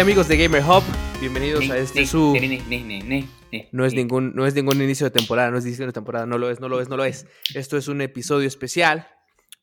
[0.00, 0.84] Amigos de Gamer Hub,
[1.20, 2.32] bienvenidos a este su...
[3.72, 6.38] No es, ningún, no es ningún inicio de temporada, no es inicio de temporada, no
[6.38, 7.26] lo es, no lo es, no lo es.
[7.52, 9.08] Esto es un episodio especial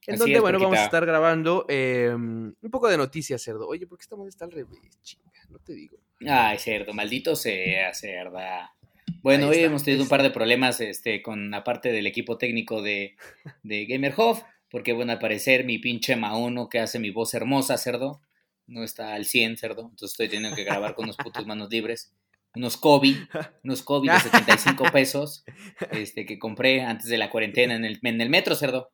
[0.07, 3.65] en donde, bueno, vamos a estar grabando em, un poco de noticias, cerdo.
[3.65, 4.77] Oye, ¿por qué estamos está al revés?
[5.01, 5.97] Chinga, no te digo.
[6.27, 8.75] Ay, cerdo, maldito sea, cerda.
[9.21, 12.81] Bueno, hoy hemos tenido un par de problemas este, con la parte del equipo técnico
[12.81, 13.15] de,
[13.63, 17.77] de Gamer Hub, porque, bueno, al parecer mi pinche Mauno que hace mi voz hermosa,
[17.77, 18.21] cerdo,
[18.67, 19.81] no está al 100, cerdo.
[19.81, 22.13] Entonces estoy teniendo que grabar con unos putos manos libres.
[22.55, 23.15] Unos Kobe,
[23.63, 25.43] unos Kobe de 75 pesos
[25.91, 28.91] este, que compré antes de la cuarentena en el, en el metro, cerdo.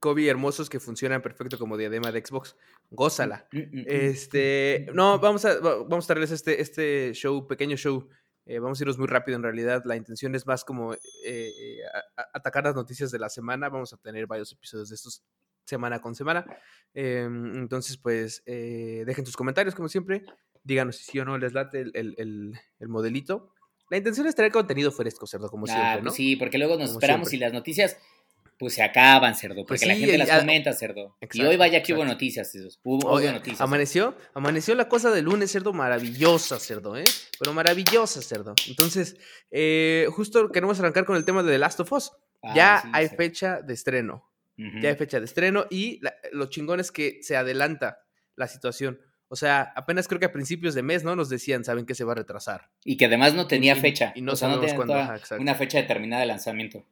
[0.00, 2.56] Kobe hermosos que funcionan perfecto como diadema de Xbox.
[2.90, 3.46] Gózala.
[3.52, 8.08] Mm, mm, mm, este, no, vamos a, vamos a traerles este, este show, pequeño show.
[8.44, 9.82] Eh, vamos a irnos muy rápido en realidad.
[9.84, 11.78] La intención es más como eh,
[12.34, 13.68] atacar las noticias de la semana.
[13.68, 15.22] Vamos a tener varios episodios de estos
[15.64, 16.44] semana con semana.
[16.94, 20.24] Em, entonces, pues, eh, dejen sus comentarios, como siempre.
[20.64, 23.52] Díganos si sí o no les late el, modelito.
[23.90, 26.10] La intención es traer contenido fresco, cerdo, como siempre, ¿no?
[26.10, 27.96] Sí, porque luego nos esperamos y las noticias
[28.62, 31.16] pues se acaban, cerdo, pues porque la gente las comenta, cerdo.
[31.32, 32.52] y hoy vaya que hubo noticias,
[32.84, 33.60] hubo, noticias.
[33.60, 37.04] Amaneció, amaneció la cosa del lunes, cerdo, maravillosa, cerdo, ¿eh?
[37.40, 38.54] Pero maravillosa, cerdo.
[38.68, 39.16] Entonces,
[39.50, 42.12] eh, justo queremos arrancar con el tema de The Last of Us.
[42.40, 44.31] Ah, ya hay fecha de estreno.
[44.56, 46.00] Ya hay fecha de estreno y
[46.30, 47.98] lo chingón es que se adelanta
[48.36, 49.00] la situación.
[49.28, 51.16] O sea, apenas creo que a principios de mes, ¿no?
[51.16, 52.70] Nos decían, saben que se va a retrasar.
[52.84, 54.12] Y que además no tenía fecha.
[54.14, 54.94] Y no sabemos cuándo.
[55.38, 56.84] una fecha determinada de lanzamiento.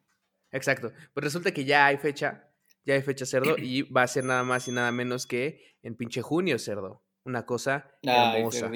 [0.50, 0.92] Exacto.
[1.12, 2.48] Pues resulta que ya hay fecha,
[2.84, 5.96] ya hay fecha cerdo y va a ser nada más y nada menos que en
[5.96, 7.04] pinche junio cerdo.
[7.22, 8.70] Una cosa hermosa.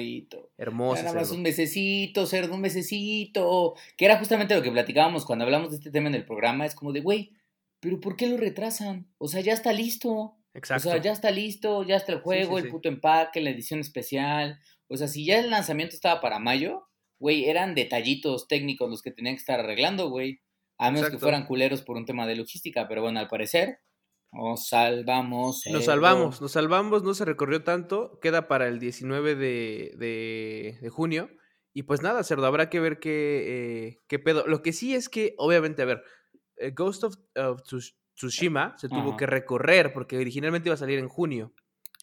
[0.55, 1.01] hermosa.
[1.01, 3.73] Nada más un mesecito, cerdo, un mesecito.
[3.97, 6.67] Que era justamente lo que platicábamos cuando hablamos de este tema en el programa.
[6.67, 7.34] Es como de, güey,
[7.85, 9.07] pero ¿por qué lo retrasan?
[9.19, 10.39] O sea, ya está listo.
[10.55, 10.89] Exacto.
[10.89, 14.59] O sea, ya está listo, ya está el juego, el puto empaque, la edición especial.
[14.87, 16.87] O sea, si ya el lanzamiento estaba para mayo,
[17.19, 20.41] güey, eran detallitos técnicos los que tenían que estar arreglando, güey.
[20.79, 23.81] A menos que fueran culeros por un tema de logística, pero bueno, al parecer
[24.31, 25.61] nos salvamos.
[25.71, 29.93] Nos salvamos, nos salvamos, no se recorrió tanto, queda para el 19 de,
[30.81, 31.29] de, junio.
[31.71, 34.47] Y pues nada, cerdo, habrá que ver qué, eh, qué pedo.
[34.47, 36.03] Lo que sí es que, obviamente, a ver,
[36.73, 37.15] Ghost of,
[38.15, 41.53] Tsushima se tuvo que recorrer porque originalmente iba a salir en junio.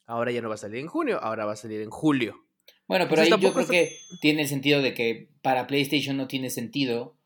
[0.07, 2.45] Ahora ya no va a salir en junio, ahora va a salir en julio.
[2.87, 6.51] Bueno, pero ahí yo creo que tiene el sentido de que para PlayStation no tiene
[6.51, 7.17] sentido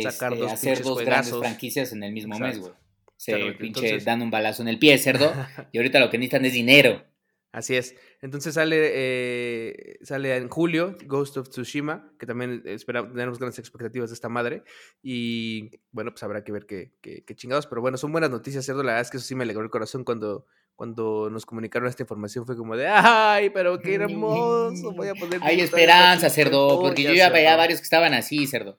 [0.00, 2.72] Sacar este, hacer dos grandes franquicias en el mismo mes, güey.
[3.16, 5.32] Se pinche dan un balazo en el pie, cerdo.
[5.72, 7.04] y ahorita lo que necesitan es dinero.
[7.52, 7.94] Así es.
[8.22, 14.08] Entonces sale, eh, sale en julio Ghost of Tsushima, que también esperamos, tenemos grandes expectativas
[14.08, 14.64] de esta madre.
[15.02, 16.94] Y bueno, pues habrá que ver qué,
[17.34, 17.66] chingados.
[17.66, 18.82] Pero bueno, son buenas noticias, cerdo.
[18.82, 20.46] La verdad es que eso sí me alegró el corazón cuando,
[20.76, 22.46] cuando nos comunicaron esta información.
[22.46, 24.92] Fue como de, ¡ay, pero qué hermoso!
[24.92, 25.38] Voy a poder.
[25.44, 28.78] Hay esperanza, cerdo, porque yo ya veía varios que estaban así, cerdo.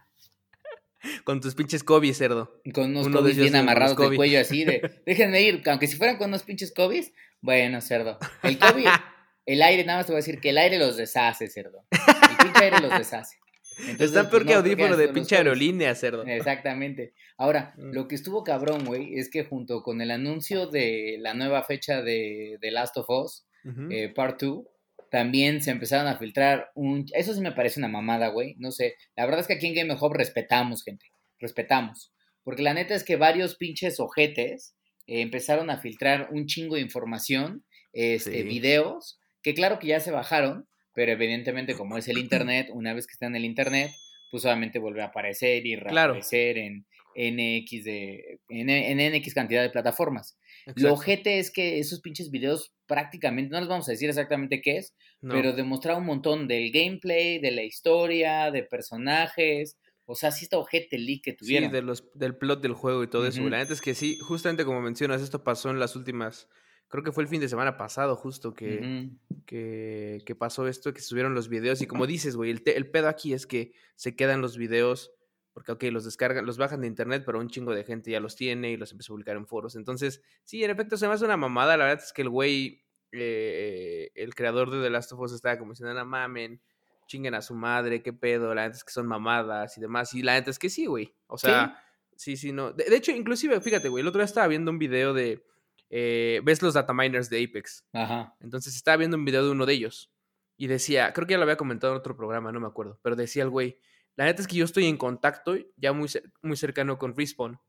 [1.23, 2.61] con tus pinches Kobe, cerdo.
[2.73, 6.29] Con unos Uno bien amarrados del cuello así de, déjenme ir, aunque si fueran con
[6.29, 7.11] unos pinches Kobe,
[7.41, 8.17] bueno, cerdo.
[8.43, 8.83] El Kobe,
[9.45, 11.85] el aire, nada más te voy a decir que el aire los deshace, cerdo.
[11.91, 13.37] El pinche aire los deshace.
[13.77, 16.23] Entonces, Está peor pues, que audífono de pinche aerolínea, cerdo.
[16.23, 17.13] Exactamente.
[17.37, 17.91] Ahora, mm.
[17.91, 22.01] lo que estuvo cabrón, güey, es que junto con el anuncio de la nueva fecha
[22.01, 23.45] de, The Last of Us,
[23.89, 24.63] eh, Part 2,
[25.11, 27.05] también se empezaron a filtrar un...
[27.13, 28.55] Eso sí me parece una mamada, güey.
[28.57, 28.95] No sé.
[29.15, 31.05] La verdad es que aquí en Game Hub respetamos, gente.
[31.39, 32.13] Respetamos.
[32.43, 34.75] Porque la neta es que varios pinches ojetes
[35.07, 37.63] eh, empezaron a filtrar un chingo de información,
[37.93, 42.93] este, videos, que claro que ya se bajaron, pero evidentemente como es el Internet, una
[42.93, 43.91] vez que está en el Internet,
[44.31, 50.37] pues obviamente vuelve a aparecer y reaparecer en, NX de, en, NX cantidad de plataformas.
[50.75, 54.77] Lo ojete es que esos pinches videos prácticamente, no les vamos a decir exactamente qué
[54.77, 59.77] es, pero demostraba un montón del gameplay, de la historia, de personajes.
[60.05, 61.69] O sea, sí está ojete el leak que tuvieron.
[61.69, 63.41] Sí, de los, del plot del juego y todo eso.
[63.49, 66.47] La neta es que sí, justamente como mencionas, esto pasó en las últimas,
[66.89, 69.09] creo que fue el fin de semana pasado justo que,
[69.45, 71.81] que, pasó esto, que subieron los videos.
[71.81, 75.14] Y como dices, güey, el, el pedo aquí es que se quedan los videos
[75.55, 78.35] porque, ok, los descargan, los bajan de internet, pero un chingo de gente ya los
[78.35, 79.77] tiene y los empieza a publicar en foros.
[79.77, 81.77] Entonces, sí, en efecto, se me hace una mamada.
[81.77, 85.57] La verdad es que el güey, eh, el creador de The Last of Us estaba
[85.57, 86.61] como diciendo, no mamen,
[87.07, 90.13] chinguen a su madre, qué pedo, la neta es que son mamadas y demás.
[90.13, 91.15] Y la neta es que sí, güey.
[91.27, 91.81] O sea,
[92.17, 92.73] sí, sí, no.
[92.73, 95.41] De, hecho, inclusive, fíjate, güey, el otro día estaba viendo un video de,
[95.89, 97.85] eh, ves los dataminers de Apex.
[97.93, 98.35] Ajá.
[98.41, 100.11] Entonces estaba viendo un video de uno de ellos.
[100.57, 103.15] Y decía, creo que ya lo había comentado en otro programa, no me acuerdo, pero
[103.15, 103.79] decía el güey,
[104.15, 106.09] la neta es que yo estoy en contacto ya muy,
[106.41, 107.59] muy cercano con Respawn.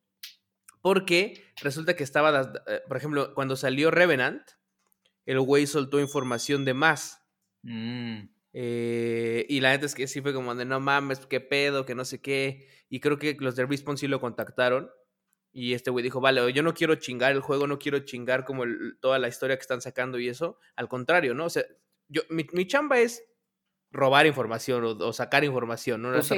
[0.81, 4.43] Porque resulta que estaba, eh, por ejemplo, cuando salió Revenant,
[5.25, 7.26] el güey soltó información de más.
[7.62, 8.28] Mm.
[8.52, 11.94] Eh, y la neta es que sí fue como de no mames, qué pedo, que
[11.94, 12.69] no sé qué.
[12.88, 14.90] Y creo que los de Respawn sí lo contactaron.
[15.52, 18.64] Y este güey dijo, vale, yo no quiero chingar el juego, no quiero chingar como
[19.00, 20.58] toda la historia que están sacando y eso.
[20.76, 21.46] Al contrario, ¿no?
[21.46, 21.64] O sea,
[22.08, 23.25] yo, mi, chamba es
[23.96, 26.31] robar información o, sacar información, no, pues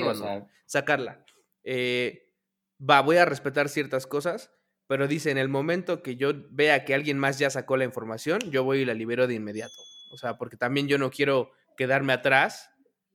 [0.66, 1.24] sacarla.
[1.64, 2.30] Eh,
[2.78, 4.50] va, voy a respetar ciertas cosas,
[4.86, 8.40] pero dice, en el momento que yo vea que alguien más ya sacó la información,
[8.50, 9.82] yo voy y la libero de inmediato.
[10.10, 12.70] O sea, porque también yo no quiero quedarme atrás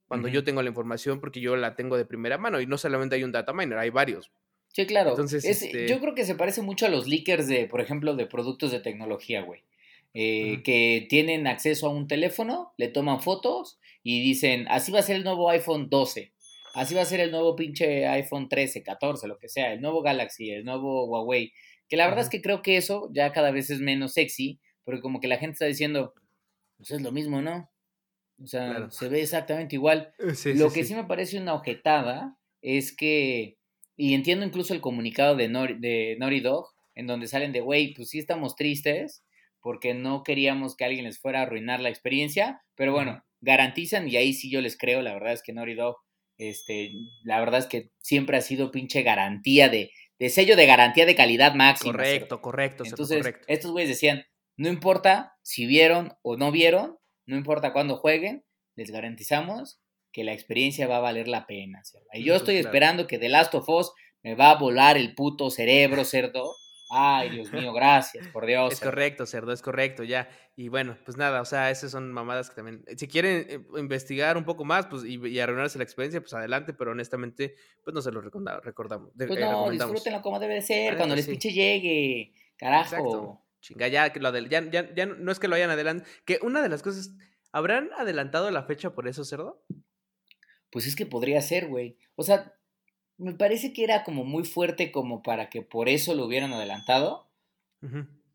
[0.07, 3.15] cuando yo tengo la información porque yo la tengo de primera mano y no solamente
[3.15, 4.31] hay un data miner, hay varios.
[4.67, 5.11] Sí, claro.
[5.11, 8.25] Entonces, este Yo creo que se parece mucho a los leakers de, por ejemplo, de
[8.25, 9.63] productos de tecnología, güey.
[10.15, 15.03] Eh, que tienen acceso a un teléfono, le toman fotos y dicen, así va a
[15.03, 16.33] ser el nuevo iPhone 12,
[16.75, 20.01] así va a ser el nuevo pinche iPhone 13, 14, lo que sea, el nuevo
[20.01, 21.53] Galaxy, el nuevo Huawei.
[21.89, 25.01] Que la verdad es que creo que eso ya cada vez es menos sexy, porque
[25.01, 26.13] como que la gente está diciendo,
[26.77, 27.69] pues es lo mismo, ¿no?
[28.41, 30.13] O sea, se ve exactamente igual.
[30.19, 30.95] Eh, Lo que sí.
[30.95, 33.57] me parece una objetada es que,
[33.95, 37.93] y entiendo incluso el comunicado de, Nor de Naughty Dog, en donde salen de, güey,
[37.93, 39.23] pues sí estamos tristes
[39.61, 44.15] porque no queríamos que alguien les fuera a arruinar la experiencia, pero bueno, garantizan, y
[44.15, 45.97] ahí sí yo les creo, la verdad es que Naughty Dog,
[46.37, 46.91] este,
[47.23, 51.15] la verdad es que siempre ha sido pinche garantía de, de sello de garantía de
[51.15, 51.93] calidad máxima.
[51.93, 52.83] Correcto, correcto.
[52.85, 54.25] Entonces, estos güeyes decían,
[54.57, 58.43] no importa si vieron o no vieron, no importa cuándo jueguen,
[58.75, 59.79] les garantizamos
[60.11, 61.81] que la experiencia va a valer la pena.
[62.13, 63.91] Y yo estoy esperando que The Last of Us
[64.21, 66.55] me va a volar el puto cerebro, cerdo.
[66.95, 68.73] Ay, Dios mío, gracias, por Dios.
[68.73, 70.29] Es correcto, cerdo, es correcto, ya.
[70.55, 72.85] Y bueno, pues nada, o sea, esas son mamadas que también.
[72.97, 76.91] Si quieren eh, investigar un poco más pues, y, arruinarse la experiencia, pues adelante, pero
[76.91, 79.11] honestamente, pues no se lo recordamos.
[79.17, 82.33] pues eh, no, disfrútenlo como debe ser, cuando les pinche llegue.
[82.57, 83.43] Carajo.
[83.59, 86.11] Chinga, ya, lo del, ya, ya, ya no es que lo hayan adelantado.
[86.25, 87.11] Que una de las cosas.
[87.51, 89.63] ¿Habrán adelantado la fecha por eso, cerdo?
[90.69, 91.97] Pues es que podría ser, güey.
[92.15, 92.55] O sea,
[93.17, 97.27] me parece que era como muy fuerte como para que por eso lo hubieran adelantado.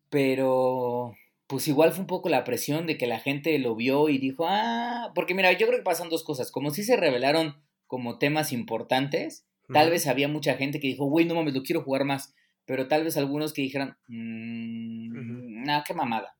[0.09, 1.15] Pero
[1.47, 4.45] pues igual fue un poco la presión de que la gente lo vio y dijo,
[4.47, 6.51] ah, porque mira, yo creo que pasan dos cosas.
[6.51, 7.55] Como si se revelaron
[7.87, 11.81] como temas importantes, tal vez había mucha gente que dijo, güey, no mames, lo quiero
[11.81, 12.35] jugar más
[12.69, 16.35] pero tal vez algunos que dijeran, mmm, nada, qué mamada.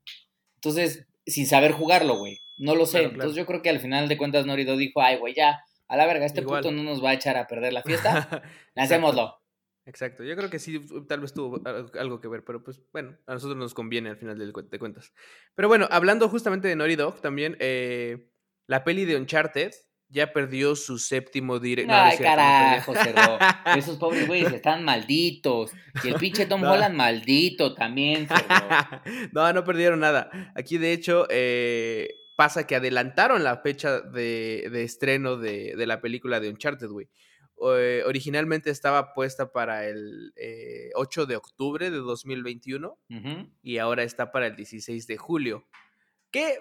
[0.57, 2.37] Entonces, sin saber jugarlo, güey.
[2.55, 3.01] No lo sé.
[3.01, 6.05] Entonces yo creo que al final de cuentas Norido dijo, ay, güey, ya, a la
[6.05, 8.43] verga, este puto no nos va a echar a perder la fiesta.
[8.75, 9.35] Hacémoslo.
[9.85, 11.61] Exacto, yo creo que sí, tal vez tuvo
[11.99, 15.13] algo que ver, pero pues bueno, a nosotros nos conviene al final de, cuentas.
[15.55, 18.29] Pero bueno, hablando justamente de Naughty Dog, también eh,
[18.67, 19.71] la peli de Uncharted
[20.09, 21.95] ya perdió su séptimo director.
[21.95, 23.39] Ay, carajo, cerró.
[23.75, 25.71] Esos pobres güeyes están malditos.
[26.03, 28.27] Y el pinche Tom Holland maldito también,
[29.31, 30.29] no, no perdieron nada.
[30.55, 36.47] Aquí, de hecho, eh, pasa que adelantaron la fecha de, estreno de, la película de
[36.47, 37.09] Uncharted, güey.
[37.75, 40.31] Eh, originalmente estaba puesta para el
[40.95, 42.97] 8 eh, de octubre de 2021
[43.61, 45.67] y ahora está para el 16 de julio.
[46.31, 46.59] Que,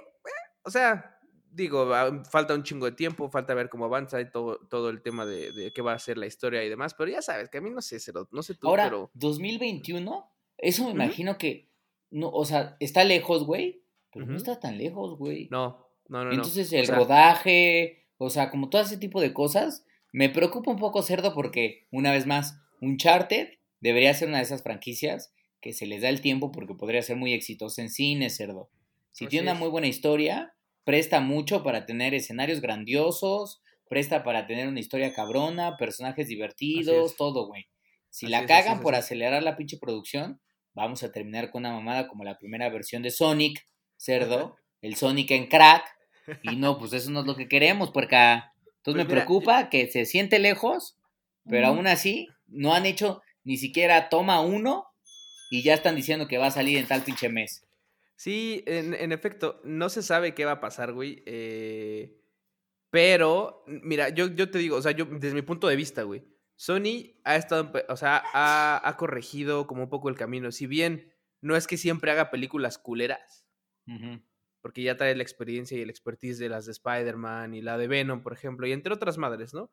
[0.63, 1.21] o sea,
[1.53, 1.89] digo,
[2.29, 5.71] falta un chingo de tiempo, falta ver cómo avanza y todo, todo el tema de,
[5.73, 7.83] qué va a ser la historia y demás, pero ya sabes que a mí no
[7.83, 7.99] sé,
[8.33, 9.13] no sé tú, Ahora, pero...
[9.15, 11.71] 2021, eso me imagino que,
[12.11, 15.49] no, o sea, está lejos, güey, pero no está tan lejos, güey.
[15.51, 16.33] No, no, no.
[16.33, 21.03] Entonces el rodaje, o sea, como todo ese tipo de cosas, me preocupa un poco
[21.03, 25.87] cerdo porque, una vez más, un charter debería ser una de esas franquicias que se
[25.87, 28.71] les da el tiempo porque podría ser muy exitosa en cine, cerdo.
[29.13, 34.69] Si tiene una muy buena historia, presta mucho para tener escenarios grandiosos, presta para tener
[34.69, 37.67] una historia cabrona, personajes divertidos, todo, güey.
[38.11, 40.41] Si la cagan por acelerar la pinche producción,
[40.75, 43.67] vamos a terminar con una mamada como la primera versión de Sonic,
[43.99, 45.85] cerdo, el Sonic en crack,
[46.43, 49.91] y no, pues eso no es lo que queremos, porque entonces pues me preocupa que
[49.91, 50.97] se siente lejos,
[51.49, 54.87] pero aún así no han hecho ni siquiera toma uno
[55.51, 57.65] y ya están diciendo que va a salir en tal pinche mes.
[58.17, 61.23] Sí, en, efecto, no se sabe qué va a pasar, güey.
[61.25, 62.19] Eh,
[62.91, 66.25] pero, mira, yo, yo te digo, o sea, yo, desde mi punto de vista, güey,
[66.57, 70.51] Sony ha estado, o sea, ha, corregido como un poco el camino.
[70.51, 73.47] Si bien no es que siempre haga películas culeras,
[74.61, 77.89] porque ya trae la experiencia y el expertise de las de Spider-Man y la de
[77.89, 79.71] Venom, por ejemplo, y entre otras madres, ¿no?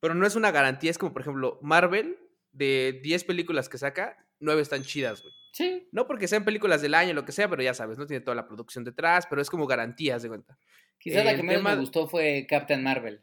[0.00, 2.18] Pero no es una garantía, es como, por ejemplo, Marvel,
[2.52, 5.34] de 10 películas que saca, 9 están chidas, güey.
[5.52, 5.88] Sí.
[5.92, 8.34] No porque sean películas del año, lo que sea, pero ya sabes, no tiene toda
[8.34, 10.58] la producción detrás, pero es como garantías de cuenta.
[10.98, 13.22] Quizás la que más me gustó fue Captain Marvel.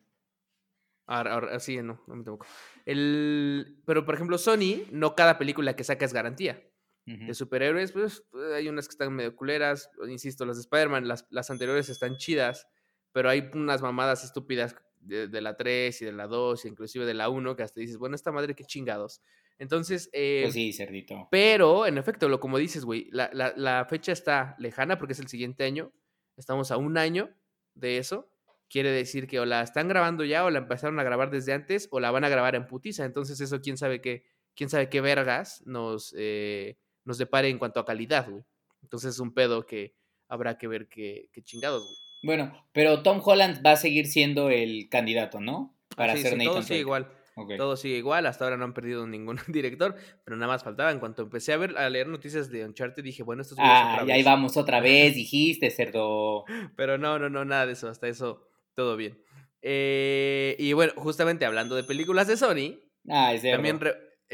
[1.06, 2.40] Ahora, sí, no, no me tengo.
[2.86, 3.82] El...
[3.86, 6.64] Pero por ejemplo, Sony, no cada película que saca es garantía.
[7.06, 8.24] De superhéroes, pues
[8.56, 9.90] hay unas que están medio culeras.
[10.08, 12.68] Insisto, las de Spider-Man, las, las anteriores están chidas,
[13.12, 17.30] pero hay unas mamadas estúpidas de, la 3 y de la 2, inclusive de la
[17.30, 19.22] 1, que hasta dices, bueno, esta madre qué chingados.
[19.60, 21.28] Entonces, eh, pues sí, cerdito.
[21.30, 25.20] Pero, en efecto, lo como dices, güey, la, la, la, fecha está lejana porque es
[25.20, 25.92] el siguiente año.
[26.38, 27.30] Estamos a un año
[27.76, 28.30] de eso.
[28.70, 31.88] Quiere decir que o la están grabando ya, o la empezaron a grabar desde antes,
[31.92, 33.06] o la van a grabar en putiza.
[33.06, 34.24] Entonces, eso quién sabe qué,
[34.56, 38.44] quién sabe qué vergas nos, eh, nos depare en cuanto a calidad, güey.
[38.82, 39.96] Entonces es un pedo que
[40.28, 41.96] habrá que ver qué, chingados, güey.
[42.24, 45.78] Bueno, pero Tom Holland va a seguir siendo el candidato, ¿no?
[45.96, 47.12] Para ser sí, Todo sigue igual.
[47.58, 50.92] Todo sigue igual, hasta ahora no han perdido ningún director, pero nada más faltaba.
[50.92, 53.98] En cuanto empecé a ver, a leer noticias de Uncharted, dije, bueno, esto es ah,
[54.02, 56.46] otra y ahí vamos otra vez, dijiste, cerdo.
[56.76, 59.20] Pero no, no, no, nada de eso, hasta eso, todo bien.
[59.62, 62.80] Eh, y bueno, justamente hablando de películas de Sony,
[63.10, 63.80] ah, también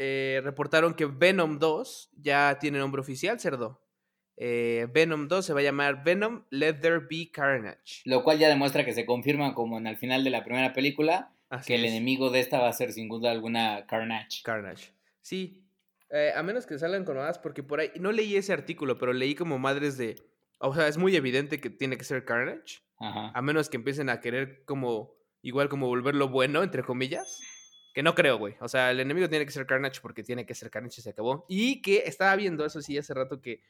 [0.02, 3.84] eh, reportaron que Venom 2 ya tiene nombre oficial, cerdo.
[4.38, 8.00] Eh, Venom 2 se va a llamar Venom Let There Be Carnage.
[8.06, 11.34] Lo cual ya demuestra que se confirma como en el final de la primera película
[11.66, 14.40] que el enemigo de esta va a ser sin duda alguna Carnage.
[14.42, 14.94] Carnage.
[15.20, 15.66] Sí.
[16.08, 19.12] Eh, a menos que salgan con más, porque por ahí no leí ese artículo, pero
[19.12, 20.16] leí como madres de.
[20.60, 22.80] O sea, es muy evidente que tiene que ser Carnage.
[22.96, 23.32] Ajá.
[23.34, 25.12] A menos que empiecen a querer como.
[25.42, 27.38] Igual como volverlo bueno, entre comillas.
[28.00, 28.54] Que no creo, güey.
[28.60, 31.10] O sea, el enemigo tiene que ser Carnage porque tiene que ser Carnage y se
[31.10, 31.44] acabó.
[31.50, 33.60] Y que estaba viendo, eso sí, hace rato que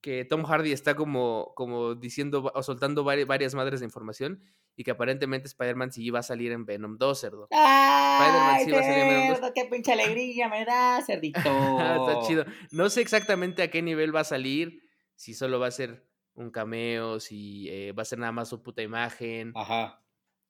[0.00, 4.42] que Tom Hardy está como, como diciendo o soltando varias, madres de información
[4.74, 7.44] y que aparentemente Spider-Man sí iba a salir en Venom 2, cerdo.
[7.44, 9.52] Spider-Man sí va a salir en Venom 2.
[9.54, 11.38] ¡Qué pinche alegría me da, cerdito!
[11.38, 12.44] está chido.
[12.72, 14.82] No sé exactamente a qué nivel va a salir,
[15.14, 18.64] si solo va a ser un cameo, si eh, va a ser nada más su
[18.64, 19.52] puta imagen.
[19.54, 20.02] Ajá.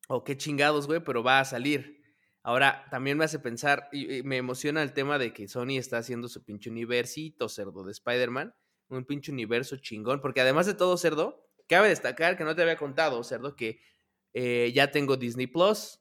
[0.09, 2.03] O qué chingados, güey, pero va a salir.
[2.45, 6.29] Ahora, también me hace pensar, y, me emociona el tema de que Sony está haciendo
[6.29, 8.55] su pinche universito, cerdo, de Spider-Man
[8.89, 12.77] un pinche universo chingón, porque además de todo, Cerdo, cabe destacar que no te había
[12.77, 13.81] contado, Cerdo, que
[14.33, 16.01] eh, ya tengo Disney Plus.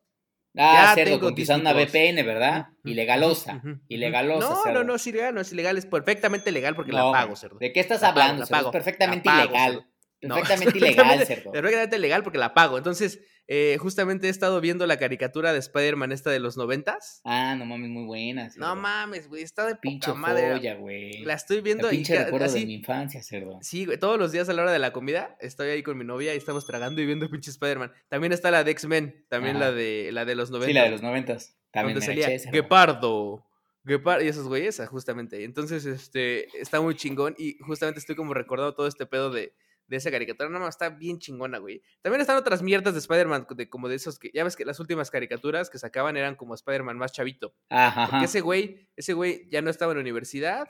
[0.56, 2.68] Ah, ya Cerdo, tengo una VPN, ¿verdad?
[2.84, 4.50] Ilegalosa, ilegalosa.
[4.66, 7.58] No, no, no, es ilegal, no es ilegal, es perfectamente legal porque la pago, Cerdo.
[7.60, 8.44] ¿De qué estás hablando?
[8.44, 9.88] es perfectamente ilegal.
[10.20, 11.52] Perfectamente ilegal, Cerdo.
[11.52, 12.78] Perfectamente legal porque la pago.
[12.78, 17.22] Entonces, eh, justamente he estado viendo la caricatura de Spider-Man esta de los noventas.
[17.26, 18.50] Ah, no mames, muy buena.
[18.56, 20.76] No mames, güey, está de pinche madre.
[20.76, 21.24] güey.
[21.26, 23.60] La estoy viendo y pinche recuerdo de mi infancia, cerdo.
[23.62, 26.06] Sí, güey, todos los días a la hora de la comida estoy ahí con mi
[26.06, 27.92] novia y estamos tragando y viendo pinche Spider-Man.
[28.08, 30.70] También está la de X-Men, también la de la de los noventas.
[30.70, 31.58] Sí, la de los noventas.
[31.72, 33.46] También donde salía Gepardo.
[33.86, 35.44] Gepardo y esos güeyes, justamente.
[35.44, 39.54] Entonces, este, está muy chingón y justamente estoy como recordando todo este pedo de
[39.88, 40.50] de esa caricatura.
[40.50, 41.82] No, está bien chingona, güey.
[42.02, 44.80] También están otras mierdas de Spider-Man, de, como de esos que, ya ves que las
[44.80, 47.56] últimas caricaturas que sacaban eran como Spider-Man más chavito.
[47.70, 48.08] Ajá.
[48.10, 50.68] Porque ese güey, ese güey ya no estaba en la universidad.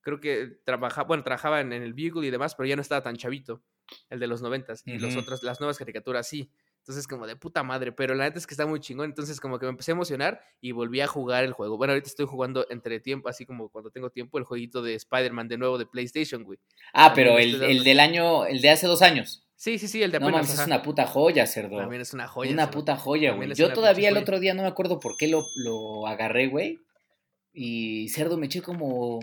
[0.00, 3.16] Creo que trabajaba, bueno, trabajaba en, el Beagle y demás, pero ya no estaba tan
[3.16, 3.64] chavito,
[4.08, 4.82] el de los noventas.
[4.86, 6.52] Y los otros, las nuevas caricaturas sí.
[6.86, 9.06] Entonces, como de puta madre, pero la neta es que está muy chingón.
[9.06, 11.76] Entonces, como que me empecé a emocionar y volví a jugar el juego.
[11.76, 15.48] Bueno, ahorita estoy jugando entre tiempo, así como cuando tengo tiempo, el jueguito de Spider-Man
[15.48, 16.60] de nuevo de PlayStation, güey.
[16.92, 19.44] Ah, pero el, el, del año, el de hace dos años.
[19.56, 20.30] Sí, sí, sí, el de apenas.
[20.30, 21.76] No mames, es una puta joya, cerdo.
[21.78, 22.52] También es una joya.
[22.52, 23.52] Una puta joya, güey.
[23.54, 26.78] Yo todavía el otro día no me acuerdo por qué lo, lo agarré, güey.
[27.52, 29.18] Y cerdo me eché como,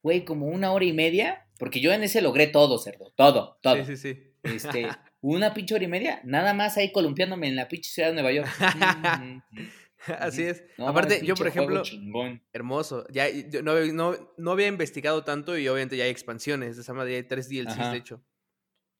[0.00, 1.44] güey, como una hora y media.
[1.58, 3.12] Porque yo en ese logré todo, cerdo.
[3.16, 3.84] Todo, todo.
[3.84, 4.32] Sí, sí, sí.
[4.44, 4.86] Este,
[5.20, 8.32] una pinche hora y media, nada más ahí columpiándome en la pinche ciudad de Nueva
[8.32, 8.48] York.
[10.18, 10.64] Así es.
[10.78, 11.82] Aparte, yo, por ejemplo,
[12.52, 13.04] hermoso.
[13.10, 16.76] Ya yo no, no, no, había investigado tanto y obviamente ya hay expansiones.
[16.76, 18.24] De esa madre hay tres DLCs, de hecho.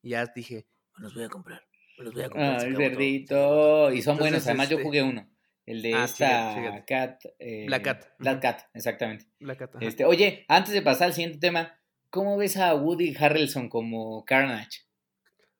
[0.02, 1.62] Y ya dije, me los voy a comprar.
[1.98, 2.60] Me los voy a comprar.
[2.60, 3.92] Ay, verdito.
[3.92, 4.46] Y son buenos.
[4.46, 5.28] Además, yo este jugué uno.
[5.64, 7.22] El de ah, esta Cat.
[7.38, 8.06] Eh, Black Cat.
[8.18, 9.26] Black Cat, exactamente.
[9.38, 9.76] Black Cat.
[9.80, 11.78] Este, oye, antes de pasar al siguiente tema,
[12.10, 14.87] ¿cómo ves a Woody Harrelson como Carnage?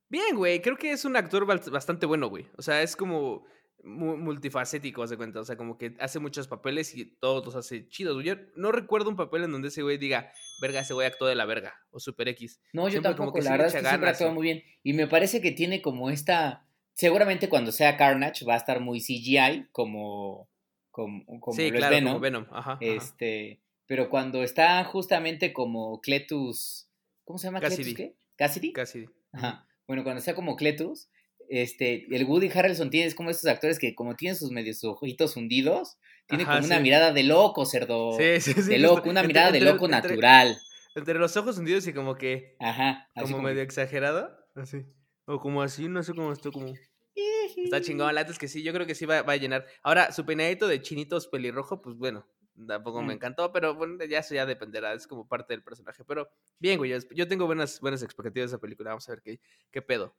[0.09, 2.47] Bien, güey, creo que es un actor bastante bueno, güey.
[2.57, 3.45] O sea, es como
[3.83, 5.39] multifacético, de cuenta.
[5.39, 8.23] O sea, como que hace muchos papeles y todos los hace chidos.
[8.23, 11.35] Yo no recuerdo un papel en donde ese güey diga, verga, ese güey actuó de
[11.35, 12.59] la verga, o Super X.
[12.73, 14.63] No, yo tampoco, la verdad es que siempre actuó muy bien.
[14.83, 16.65] Y me parece que tiene como esta...
[16.93, 20.49] Seguramente cuando sea Carnage va a estar muy CGI, como,
[20.91, 22.19] como, como sí, claro, Venom.
[22.19, 22.45] Venom.
[22.51, 26.89] Ajá, este, Pero cuando está justamente como Cletus...
[27.23, 27.93] ¿Cómo se llama Cassidy.
[27.93, 28.15] Cletus?
[28.15, 28.35] ¿Qué?
[28.35, 28.73] ¿Cassidy?
[28.73, 29.05] Cassidy.
[29.31, 31.09] Ajá bueno, cuando sea como Cletus,
[31.49, 35.35] este, el Woody Harrelson tiene, es como estos actores que como tienen sus medios ojitos
[35.35, 38.11] hundidos, tiene como una mirada de loco, cerdo.
[38.15, 38.69] Sí, sí, sí.
[38.69, 40.59] De loco, una mirada de loco natural.
[40.93, 42.55] Entre los ojos hundidos y como que...
[42.59, 43.09] Ajá.
[43.19, 44.85] como, medio exagerado, así.
[45.25, 46.71] O como así, no sé cómo esto, como...
[47.57, 49.65] Está chingón, la es que sí, yo creo que sí va, va, a llenar.
[49.81, 52.27] Ahora, su peinadito de chinitos pelirrojo, pues bueno,
[52.67, 53.17] tampoco me mm.
[53.17, 56.03] encantó, pero bueno, ya eso ya dependerá, es como parte del personaje.
[56.03, 59.39] Pero bien, güey, yo, tengo buenas, buenas expectativas de esa película, vamos a ver qué,
[59.71, 60.15] qué pedo.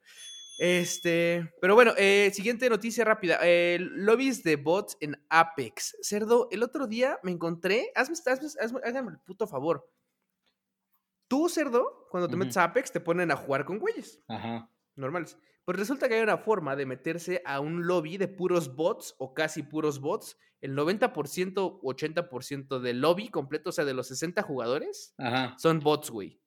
[0.57, 3.39] Este, pero bueno, eh, siguiente noticia rápida.
[3.41, 5.97] Eh, lobbies de bots en Apex.
[6.01, 7.91] Cerdo, el otro día me encontré.
[7.95, 9.89] Hazme, hazme, háganme el puto favor.
[11.27, 14.21] Tú, cerdo, cuando te metes a Apex, te ponen a jugar con güeyes.
[14.27, 14.69] Ajá.
[14.95, 15.37] Normales.
[15.65, 19.33] Pues resulta que hay una forma de meterse a un lobby de puros bots o
[19.33, 20.37] casi puros bots.
[20.59, 25.15] El 90%, 80% del lobby completo, o sea, de los 60 jugadores,
[25.57, 26.39] son bots, güey.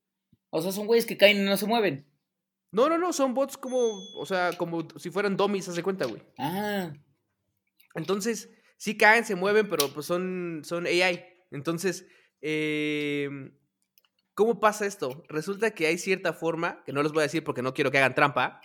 [0.50, 2.08] O sea, son güeyes que caen y no se mueven.
[2.70, 3.78] No, no, no, son bots como,
[4.16, 6.22] o sea, como si fueran dummies, haz de cuenta, güey.
[6.38, 6.92] Ah.
[7.94, 11.24] Entonces, sí caen, se mueven, pero pues son, son AI.
[11.50, 12.06] Entonces,
[12.40, 13.28] eh,
[14.34, 15.24] ¿cómo pasa esto?
[15.28, 17.98] Resulta que hay cierta forma, que no les voy a decir porque no quiero que
[17.98, 18.60] hagan trampa,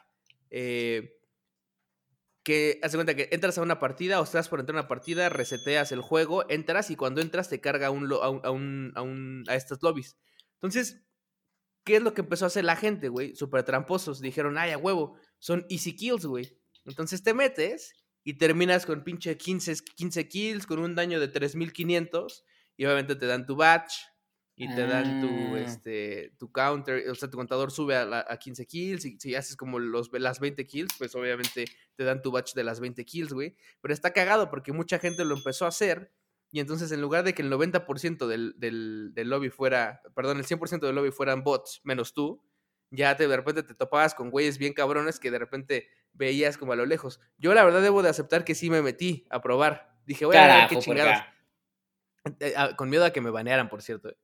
[0.49, 1.17] eh,
[2.43, 5.29] que hace cuenta que entras a una partida o estás por entrar a una partida,
[5.29, 10.17] reseteas el juego, entras y cuando entras te carga un, a, un, a, estos lobbies.
[10.55, 11.03] Entonces,
[11.89, 13.35] ¿Qué es lo que empezó a hacer la gente, güey?
[13.35, 14.21] Súper tramposos.
[14.21, 16.55] Dijeron, ay, a huevo, son easy kills, güey.
[16.85, 22.45] Entonces te metes y terminas con pinche 15, 15 kills, con un daño de 3500.
[22.77, 23.91] Y obviamente te dan tu batch
[24.59, 25.59] y te dan tu, ah.
[25.61, 27.09] este, tu counter.
[27.09, 29.05] O sea, tu contador sube a, 15 kills.
[29.05, 32.63] Y si haces como los, las 20 kills, pues obviamente te dan tu batch de
[32.63, 33.55] las 20 kills, güey.
[33.81, 36.11] Pero está cagado porque mucha gente lo empezó a hacer
[36.51, 40.45] y entonces, en lugar de que el 90% del, del, del, lobby fuera, perdón, el
[40.45, 42.43] 100% del lobby fueran bots, menos tú,
[42.89, 46.73] ya te, de repente te topabas con güeyes bien cabrones que de repente veías como
[46.73, 47.19] a lo lejos.
[47.37, 49.95] Yo, la verdad, debo de aceptar que sí me metí a probar.
[50.07, 51.23] Dije, voy a ver qué chingados.
[52.39, 54.15] Eh, ah, con miedo a que me banearan, por cierto.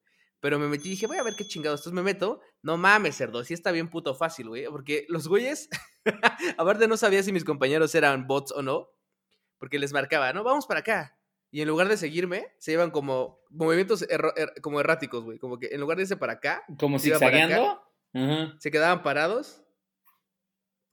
[0.46, 1.80] Pero me metí y dije, voy a ver qué chingados.
[1.80, 2.40] Entonces me meto.
[2.62, 3.44] No mames, cerdo.
[3.44, 4.66] Sí está bien puto fácil, güey.
[4.66, 5.70] Porque los güeyes,
[6.60, 8.92] aparte no sabía si mis compañeros eran bots o no.
[9.58, 11.18] Porque les marcaba, no, vamos para acá
[11.56, 14.22] y en lugar de seguirme, se iban como movimientos er,
[14.62, 15.40] como erráticos, güey.
[15.40, 16.64] Como que en lugar de irse para acá.
[16.78, 17.82] Como zigzagueando.
[18.60, 19.64] Se quedaban parados,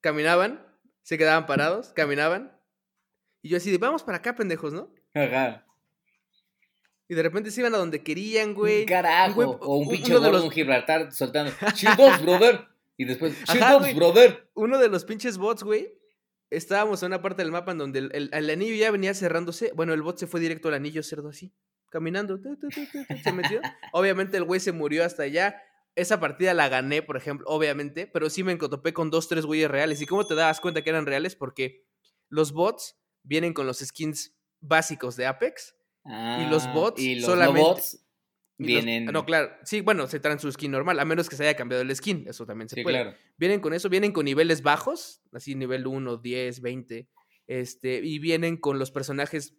[0.01, 0.65] caminaban,
[1.03, 2.57] se quedaban parados, caminaban.
[3.43, 4.89] Y yo así de, vamos para acá, pendejos, ¿no?
[5.15, 5.67] Ajá.
[7.09, 8.87] Y de repente se iban a donde querían, güey.
[8.87, 9.59] Carajo.
[9.61, 10.45] o un pinche gordo de los...
[10.45, 11.53] un Gibraltar soltando.
[11.75, 12.69] Shield brother.
[12.97, 14.49] Y después, Shield brother.
[14.55, 15.93] Uno de los pinches bots, güey,
[16.53, 19.73] estábamos en una parte del mapa en donde el, anillo ya venía cerrándose.
[19.75, 21.53] Bueno, el bot se fue directo al anillo cerdo así,
[21.91, 22.39] caminando.
[23.23, 23.61] se metió.
[23.93, 25.61] Obviamente el güey se murió hasta allá.
[25.95, 29.71] Esa partida la gané, por ejemplo, obviamente, pero sí me encotopé con dos, tres güeyes
[29.71, 30.01] reales.
[30.01, 31.37] ¿Y cómo te dabas cuenta que eran reales?
[31.37, 31.85] Porque
[32.29, 35.75] los bots vienen con los skins básicos de Apex.
[36.05, 37.83] Y los ah, bots y los solamente.
[38.59, 39.07] Vienen.
[39.07, 39.51] no, claro.
[39.65, 42.27] Sí, bueno, se traen su skin normal, a menos que se haya cambiado el skin.
[42.29, 43.17] Eso también se puede.
[43.37, 47.09] Vienen con eso, vienen con niveles bajos, así nivel 1, 10, 20.
[47.49, 49.57] Este, y vienen con los personajes,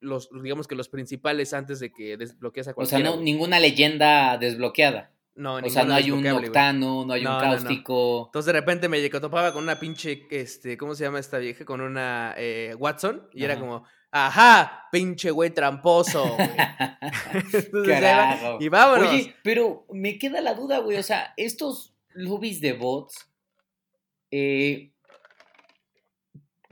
[0.00, 3.08] los, digamos que los principales antes de que desbloquees a cualquiera.
[3.08, 5.14] O sea, no, ninguna leyenda desbloqueada.
[5.36, 8.26] No, o sea, no hay un octano, no hay un cáustico.
[8.26, 11.64] Entonces de repente me topaba con una pinche, este, ¿cómo se llama esta vieja?
[11.64, 13.28] Con una eh, Watson.
[13.32, 16.36] Y era como, Ajá, pinche güey tramposo,
[18.60, 19.08] y vámonos.
[19.08, 20.98] Oye, pero me queda la duda, güey.
[20.98, 23.30] O sea, estos lobbies de bots,
[24.32, 24.92] eh,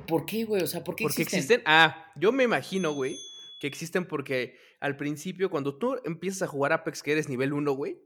[0.06, 0.62] ¿por qué, güey?
[0.62, 1.62] O sea, ¿por qué porque existen?
[1.64, 3.16] Ah, yo me imagino, güey,
[3.60, 7.72] que existen porque al principio, cuando tú empiezas a jugar Apex, que eres nivel 1,
[7.72, 8.00] güey,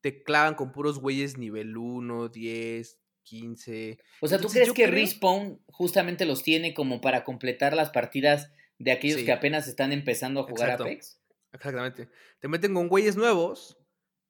[0.00, 3.98] te clavan con puros güeyes nivel 1, 10, 15.
[4.20, 8.92] O sea, ¿tú crees que Respawn justamente los tiene como para completar las partidas de
[8.92, 11.20] aquellos que apenas están empezando a jugar Apex?
[11.52, 12.08] Exactamente.
[12.40, 13.78] Te meten con güeyes nuevos.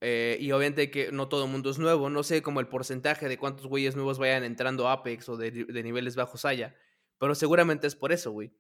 [0.01, 2.11] Eh, y obviamente que no todo el mundo es nuevo.
[2.11, 5.51] No sé como el porcentaje de cuántos güeyes nuevos vayan entrando a Apex o de,
[5.51, 6.77] de niveles bajos haya.
[7.19, 8.53] Pero seguramente es por eso, güey.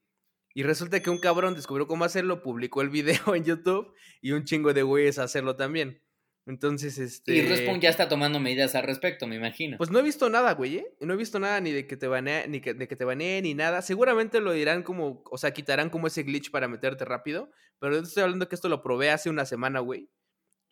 [0.55, 3.92] Y resulta que un cabrón descubrió cómo hacerlo, publicó el video en YouTube
[4.23, 6.01] y un chingo de güeyes a hacerlo también.
[6.46, 7.35] Entonces, este.
[7.35, 9.78] Y Respawn ya está tomando medidas al respecto, me imagino.
[9.78, 10.96] Pues no he visto nada, güey, ¿eh?
[11.00, 13.54] No he visto nada ni de que te baneen, ni de que te baneen, ni
[13.54, 13.80] nada.
[13.80, 17.50] Seguramente lo dirán como, o sea, quitarán como ese glitch para meterte rápido.
[17.78, 20.11] Pero estoy hablando que esto lo probé hace una semana, güey.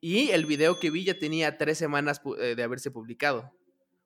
[0.00, 3.52] Y el video que vi ya tenía tres semanas eh, de haberse publicado.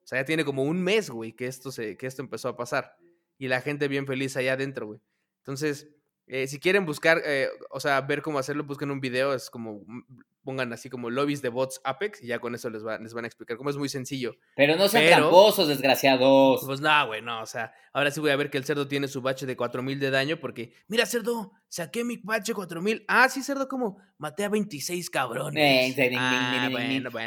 [0.04, 2.56] O sea, ya tiene como un mes, güey, que esto, se, que esto empezó a
[2.56, 2.96] pasar.
[3.38, 5.00] Y la gente bien feliz allá adentro, güey.
[5.38, 5.88] Entonces,
[6.28, 9.84] eh, si quieren buscar, eh, o sea, ver cómo hacerlo, busquen un video, es como,
[9.86, 10.02] mm,
[10.42, 13.26] pongan así como lobbies de bots Apex y ya con eso les, les van a
[13.26, 14.36] explicar cómo es muy sencillo.
[14.56, 16.62] Pero no sean tramposos, desgraciados.
[16.64, 19.06] Pues no, güey, no, o sea, ahora sí voy a ver que el cerdo tiene
[19.06, 23.04] su bache de 4000 de daño porque, mira, cerdo, saqué mi bache 4000.
[23.06, 25.96] Ah, sí, cerdo, como maté a 26 cabrones.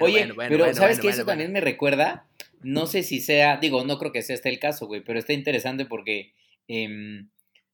[0.01, 1.09] Oye, pero ¿sabes qué?
[1.09, 2.27] Eso también me recuerda,
[2.61, 5.31] no sé si sea, digo, no creo que sea este el caso, güey, pero está
[5.31, 6.33] interesante porque...
[6.67, 7.25] Eh,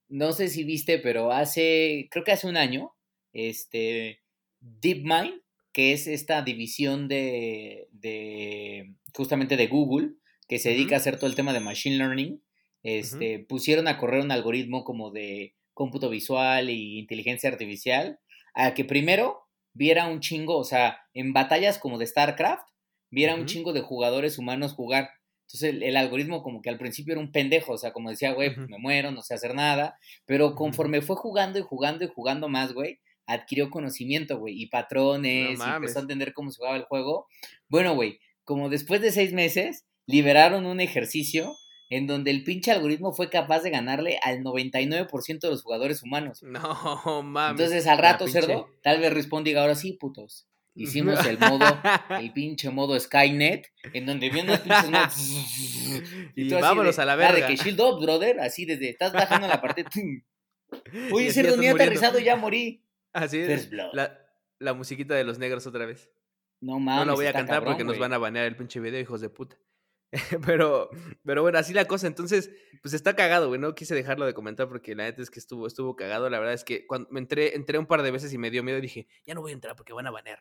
[0.09, 2.93] no sé si viste, pero hace, creo que hace un año,
[3.33, 4.21] este,
[4.59, 5.41] DeepMind,
[5.73, 10.11] que es esta división de, de justamente de Google,
[10.47, 12.41] que se dedica a hacer todo el tema de Machine Learning,
[12.83, 18.19] este, pusieron a correr un algoritmo como de cómputo visual e inteligencia artificial,
[18.53, 22.67] a que primero viera un chingo, o sea, en batallas como de StarCraft,
[23.09, 25.09] viera un chingo de jugadores humanos jugar.
[25.47, 28.53] Entonces el, algoritmo como que al principio era un pendejo, o sea, como decía, güey,
[28.53, 32.49] pues me muero, no sé hacer nada, pero conforme fue jugando y jugando y jugando
[32.49, 36.85] más, güey, adquirió conocimiento, güey, y patrones, y empezó a entender cómo se jugaba el
[36.85, 37.27] juego.
[37.69, 41.55] Bueno, güey, como después de seis meses, liberaron un ejercicio
[41.89, 46.41] en donde el pinche algoritmo fue capaz de ganarle al 99% de los jugadores humanos.
[46.43, 47.61] No, mames.
[47.61, 50.47] Entonces al rato, cerdo, tal vez responda y diga, ahora sí, putos.
[50.75, 51.65] Hicimos el modo,
[52.19, 54.83] el pinche modo Skynet, en donde viendo los pinches
[56.35, 57.47] y, y vámonos a la verga.
[57.47, 59.85] de que shield up, brother, así desde, estás bajando la parte.
[61.13, 62.83] Oye, cerdo, ni aterrizado, ya morí.
[63.13, 63.71] Así es.
[63.71, 64.19] La,
[64.59, 66.09] la musiquita de los negros otra vez.
[66.59, 67.05] No mames.
[67.05, 69.29] No la voy a cantar porque nos van a banear el pinche video, hijos de
[69.29, 69.55] puta.
[70.45, 70.89] pero,
[71.23, 72.07] pero bueno, así la cosa.
[72.07, 72.51] Entonces,
[72.81, 73.59] pues está cagado, güey.
[73.59, 76.29] No quise dejarlo de comentar porque la neta es que estuvo, estuvo cagado.
[76.29, 78.63] La verdad es que cuando me entré, entré un par de veces y me dio
[78.63, 80.39] miedo, dije, ya no voy a entrar porque van a banear.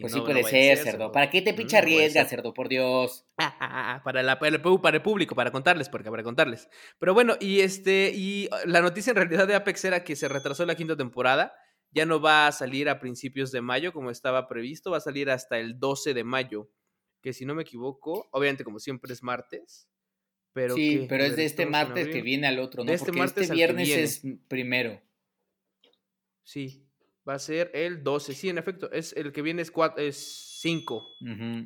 [0.00, 1.12] pues sí puede ser, cerdo.
[1.12, 2.54] ¿Para qué te pinche arriesgas, cerdo?
[2.54, 3.26] Por Dios.
[3.36, 6.68] Ah, ah, ah, para, la, para, el, para el público, para contarles, porque para contarles.
[7.00, 10.64] Pero bueno, y este, y la noticia en realidad de Apex era que se retrasó
[10.64, 11.52] la quinta temporada.
[11.90, 15.30] Ya no va a salir a principios de mayo como estaba previsto, va a salir
[15.30, 16.70] hasta el 12 de mayo
[17.24, 19.88] que si no me equivoco, obviamente como siempre es martes.
[20.52, 22.92] Pero sí, pero es de este martes que viene al otro, ¿no?
[22.92, 25.00] este Porque martes este viernes es primero.
[26.42, 26.86] Sí,
[27.26, 28.34] va a ser el 12.
[28.34, 31.06] Sí, en efecto, es el que viene es, es 5.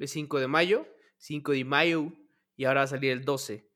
[0.00, 2.12] Es 5 de mayo, 5 de mayo,
[2.56, 3.68] y ahora va a salir el 12.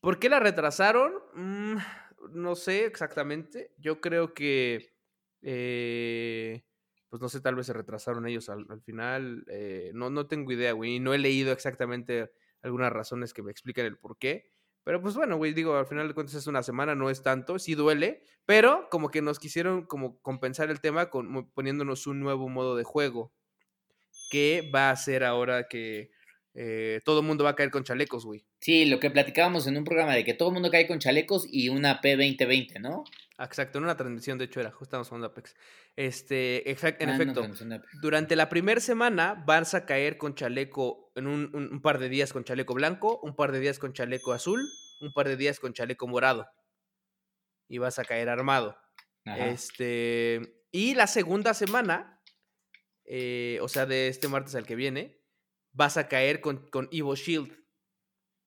[0.00, 1.14] ¿Por qué la retrasaron?
[1.32, 1.76] Mm,
[2.34, 3.72] no sé exactamente.
[3.78, 4.94] Yo creo que
[5.40, 6.66] eh,
[7.14, 9.44] pues no sé, tal vez se retrasaron ellos al, final.
[9.46, 10.96] Eh, no, no tengo idea, güey.
[10.96, 14.50] Y no he leído exactamente algunas razones que me explican el por qué.
[14.82, 17.60] Pero pues bueno, güey, digo, al final de cuentas es una semana, no es tanto,
[17.60, 22.48] sí duele, pero como que nos quisieron como compensar el tema con, poniéndonos un nuevo
[22.48, 23.32] modo de juego,
[24.28, 26.10] que va a ser ahora que
[26.56, 28.46] eh, todo el mundo va a caer con chalecos, güey.
[28.60, 31.46] Sí, lo que platicábamos en un programa de que todo el mundo cae con chalecos
[31.50, 33.04] y una P2020, ¿no?
[33.38, 35.56] Exacto, en una transmisión, de hecho, era, justo estamos hablando de Apex.
[35.96, 37.48] Este, en ah, efecto,
[38.00, 42.44] durante la primera semana vas a caer con chaleco, en un, par de días con
[42.44, 44.64] chaleco blanco, un par de días con chaleco azul,
[45.00, 46.46] un par de días con chaleco morado.
[47.68, 48.78] Y vas a caer armado.
[49.24, 52.22] Este, y la segunda semana,
[53.04, 55.23] eh, o sea, de este martes al que viene,
[55.74, 57.52] vas a caer con, con Evo Shield.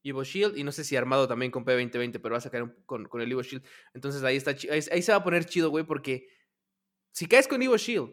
[0.03, 3.05] Evo Shield y no sé si armado también con P2020, pero vas a caer con,
[3.05, 3.63] con el Evo Shield.
[3.93, 6.27] Entonces ahí está ahí, ahí, se va a poner chido, güey, porque
[7.11, 8.09] si caes con Evo Shield,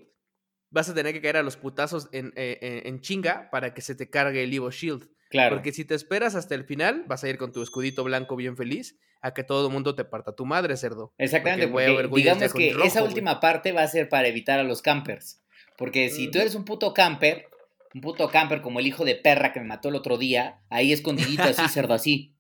[0.70, 3.94] vas a tener que caer a los putazos en, eh, en, chinga para que se
[3.94, 5.08] te cargue el Evo Shield.
[5.30, 5.56] Claro.
[5.56, 8.56] Porque si te esperas hasta el final, vas a ir con tu escudito blanco bien
[8.56, 11.14] feliz a que todo el mundo te parta tu madre, cerdo.
[11.16, 15.42] Exactamente, porque, digamos que esa última parte va a ser para evitar a los campers.
[15.78, 17.46] Porque si tú eres un puto camper,
[17.94, 20.92] un puto camper como el hijo de perra que me mató el otro día, ahí
[20.92, 22.32] escondidito así, cerdo así.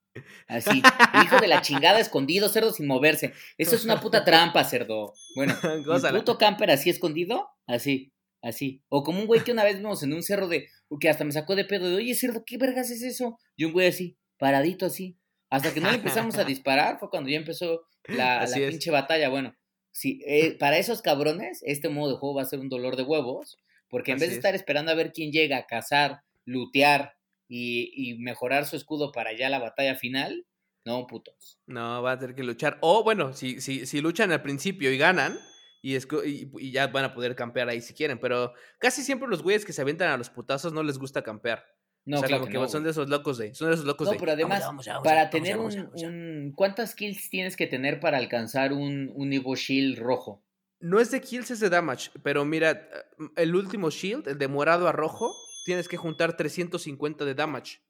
[0.46, 0.82] Así,
[1.14, 3.32] el hijo de la chingada escondido, cerdo sin moverse.
[3.58, 5.12] Eso es una puta trampa, cerdo.
[5.34, 8.12] Bueno, un puto camper así escondido, así,
[8.42, 8.82] así.
[8.88, 10.68] O como un güey que una vez vimos en un cerro de,
[11.00, 13.38] que hasta me sacó de pedo de, oye, cerdo, ¿qué vergas es eso?
[13.56, 15.18] Y un güey así, paradito así.
[15.50, 19.28] Hasta que no le empezamos a disparar, fue cuando ya empezó la, pinche batalla.
[19.28, 19.56] Bueno,
[19.92, 23.02] sí, eh, para esos cabrones, este modo de juego va a ser un dolor de
[23.02, 23.58] huevos.
[23.94, 27.16] Porque en vez de estar esperando a ver quién llega a cazar, lutear
[27.48, 30.44] y, mejorar su escudo para ya la batalla final,
[30.84, 31.60] no, putos.
[31.66, 32.76] No, va a tener que luchar.
[32.80, 35.38] O bueno, si, si, si luchan al principio y ganan,
[35.80, 38.18] y, y, ya van a poder campear ahí si quieren.
[38.18, 41.64] Pero casi siempre los güeyes que se aventan a los putazos no les gusta campear.
[42.04, 43.54] No, o sea, como que son de esos locos de.
[43.54, 44.68] Son de esos locos no, pero además,
[45.04, 50.42] para tener un, ¿Cuántas kills tienes que tener para alcanzar un, un Evo Shield rojo?
[50.80, 52.10] No es de kills, es de damage.
[52.22, 52.88] Pero mira,
[53.36, 55.34] el último shield, el de morado a rojo,
[55.64, 57.80] tienes que juntar 350 de damage.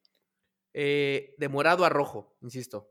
[0.72, 2.90] Eh, de morado a rojo, insisto.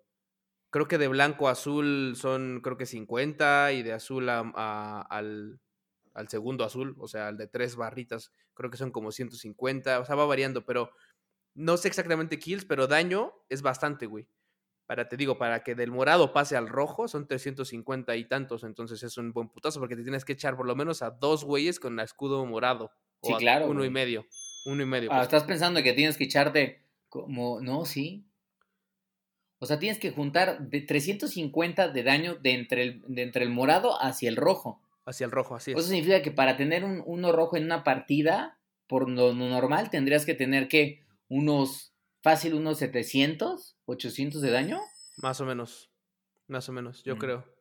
[0.69, 3.73] Creo que de blanco a azul son, creo que 50.
[3.73, 5.59] Y de azul al,
[6.13, 9.99] al segundo azul, o sea, al de tres barritas, creo que son como 150.
[9.99, 10.91] O sea, va variando, pero
[11.53, 14.27] no sé exactamente kills, pero daño es bastante, güey
[14.85, 19.01] para, te digo, para que del morado pase al rojo son 350 y tantos, entonces
[19.03, 21.79] es un buen putazo porque te tienes que echar por lo menos a dos güeyes
[21.79, 22.91] con el escudo morado.
[23.21, 23.67] Sí, claro.
[23.67, 24.25] Uno y medio.
[24.65, 25.09] Uno y medio.
[25.11, 25.27] Ah, pues.
[25.27, 28.25] estás pensando que tienes que echarte como, no, sí.
[29.59, 33.49] O sea, tienes que juntar de 350 de daño de entre el, de entre el
[33.49, 34.81] morado hacia el rojo.
[35.05, 35.77] Hacia el rojo, así es.
[35.77, 40.25] Eso significa que para tener un uno rojo en una partida, por lo normal, tendrías
[40.25, 41.92] que tener que unos,
[42.23, 44.79] fácil, unos 700, 800 de daño.
[45.17, 45.91] Más o menos,
[46.47, 47.19] más o menos, yo mm.
[47.19, 47.53] creo.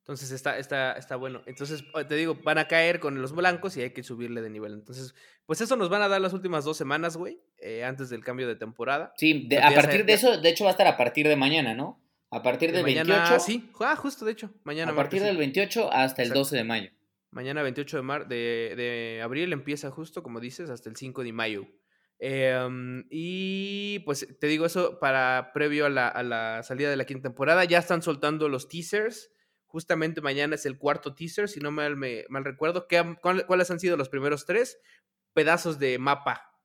[0.00, 1.42] Entonces está, está, está bueno.
[1.46, 4.72] Entonces, te digo, van a caer con los blancos y hay que subirle de nivel.
[4.72, 5.14] Entonces,
[5.46, 8.48] pues eso nos van a dar las últimas dos semanas, güey, eh, antes del cambio
[8.48, 9.12] de temporada.
[9.16, 12.02] Sí, a partir de eso, de hecho va a estar a partir de mañana, ¿no?
[12.30, 13.40] A partir del mañana, 28.
[13.40, 14.92] Sí, ah, justo, de hecho, mañana.
[14.92, 16.90] A partir del 28 hasta el 12 de mayo.
[17.30, 21.32] Mañana 28 de, mar de, de, abril empieza justo, como dices, hasta el 5 de
[21.32, 21.68] mayo.
[22.20, 27.06] Em, y pues te digo eso para previo a la, a la salida de la
[27.06, 27.64] quinta temporada.
[27.64, 29.30] Ya están soltando los teasers
[29.70, 32.88] Justamente mañana es el cuarto teaser, si no mal, me, mal recuerdo.
[32.88, 34.80] ¿Qué, ¿Cuáles han sido los primeros tres?
[35.32, 36.58] Pedazos de mapa.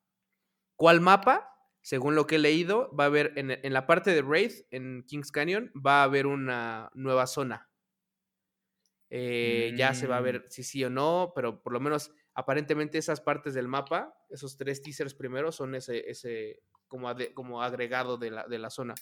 [0.75, 1.51] ¿Cuál mapa?
[1.81, 5.31] Según lo que he leído, va a haber en, la parte de Wraith, en Kings
[5.31, 7.69] Canyon, va a haber una nueva zona.
[9.11, 10.23] Eh, ya se va a mm.
[10.23, 14.55] ver si sí o no, pero por lo menos aparentemente esas partes del mapa, esos
[14.57, 18.93] tres teasers primeros, son ese, ese como, como agregado de la, de la zona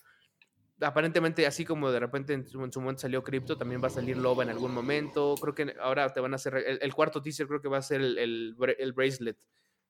[0.82, 4.44] aparentemente, así como de repente en su, momento salió Crypto, también va a salir Loba
[4.44, 5.36] en algún momento.
[5.40, 6.56] Creo que ahora te van a hacer.
[6.82, 9.38] El, cuarto teaser creo que va a ser el, el, bracelet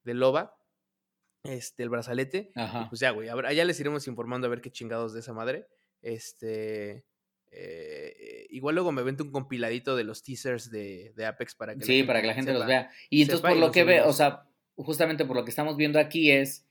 [0.03, 0.55] de Loba.
[1.43, 2.51] Este, el brazalete.
[2.89, 3.29] pues ya, güey.
[3.29, 5.67] Allá les iremos informando a ver qué chingados de esa madre.
[6.01, 7.05] Este.
[7.55, 12.03] Eh, igual luego me vente un compiladito de los teasers de, Apex para que sí,
[12.03, 12.89] para que la gente los vea.
[13.09, 16.31] Y entonces por lo que ve, o sea, justamente por lo que estamos viendo aquí
[16.31, 16.65] es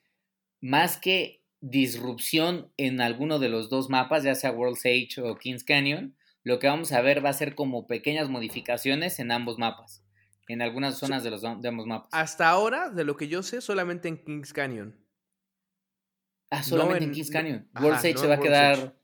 [0.61, 5.63] más que disrupción en alguno de los dos mapas, ya sea World's Age o Kings
[5.63, 10.05] Canyon, lo que vamos a ver va a ser como pequeñas modificaciones en ambos mapas,
[10.49, 12.09] en algunas zonas de, los, de ambos mapas.
[12.13, 14.99] Hasta ahora, de lo que yo sé, solamente en Kings Canyon.
[16.51, 17.69] Ah, solamente en, Kings Canyon.
[17.81, 19.02] World's Age se va a quedar...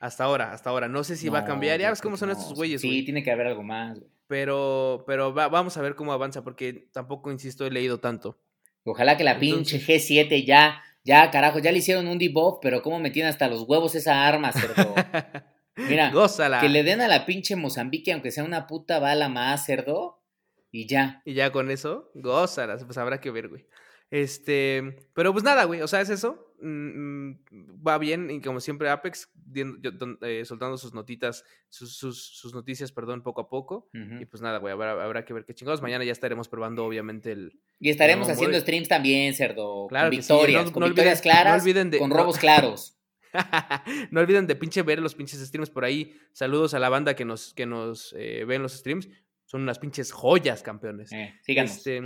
[0.00, 0.88] Hasta ahora, hasta ahora.
[0.88, 1.78] No sé si va a cambiar.
[1.78, 2.80] Ya ves cómo son estos güeyes.
[2.80, 4.00] Sí, tiene que haber algo más.
[4.26, 8.40] Pero, pero vamos a ver cómo avanza, porque tampoco, insisto, he leído tanto.
[8.84, 13.00] Ojalá que la pinche G7 ya ya, carajo, ya le hicieron un debuff, pero cómo
[13.00, 14.94] me tiene hasta los huevos esa arma, cerdo.
[15.76, 16.12] Mira,
[16.60, 20.22] que le den a la pinche Mozambique, aunque sea una puta bala más, cerdo,
[20.70, 21.22] y ya.
[21.24, 23.66] Y ya con eso, gózala, pues habrá que ver, güey.
[24.10, 26.49] Este, pero pues nada, güey, o sea, es eso.
[26.62, 32.92] Mm, mm, va bien y como siempre Apex eh, soltando sus notitas, sus, sus, noticias,
[32.92, 33.88] perdón, poco a poco.
[33.92, 35.82] Y pues nada, güey, habrá, que ver qué chingados.
[35.82, 37.60] Mañana ya estaremos probando, obviamente, el...
[37.78, 39.86] Y estaremos haciendo streams también, cerdo.
[39.88, 42.96] Claro con victorias, con victorias claras, olviden de, con robos claros.
[44.10, 46.14] no olviden de pinche ver los pinches streams por ahí.
[46.32, 49.08] Saludos a la banda que nos, que nos eh, ve en los streams.
[49.46, 51.10] Son unas pinches joyas, campeones.
[51.12, 51.76] Eh, síganos.
[51.76, 52.00] Este,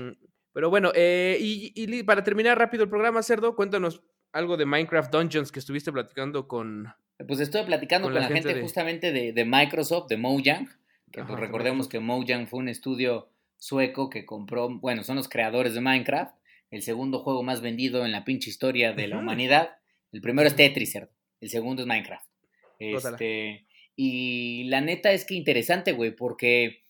[0.53, 4.03] pero bueno, eh, y, y, para terminar rápido el programa, Cerdo, cuéntanos
[4.35, 6.93] algo de Minecraft Dungeons que estuviste platicando con...
[7.27, 10.69] Pues estuve platicando con, la, gente, justamente de, Microsoft, de Mojang,
[11.13, 15.75] que pues recordemos que Mojang fue un estudio sueco que compró, bueno, son los creadores
[15.75, 16.35] de Minecraft,
[16.73, 19.77] el segundo juego más vendido en la pinche historia de la humanidad.
[20.11, 20.99] El primero es Tetris,
[21.41, 22.29] el segundo es Minecraft.
[22.81, 26.83] Este, y la neta es que interesante, güey, porque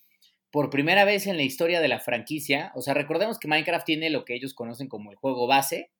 [0.49, 4.09] por primera vez en la historia de la franquicia, o sea, recordemos que Minecraft tiene
[4.09, 5.91] lo que ellos conocen como el juego base,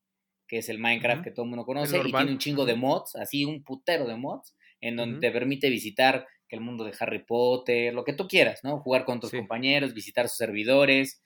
[0.48, 3.16] que es el Minecraft que todo el mundo conoce, y tiene un chingo de mods,
[3.16, 7.94] así un putero de mods, en donde te permite visitar el mundo de Harry Potter,
[7.94, 8.80] lo que tú quieras, ¿no?
[8.80, 11.22] Jugar con tus compañeros, visitar sus servidores.